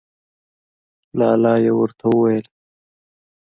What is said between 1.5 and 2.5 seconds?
یې ورته وویل.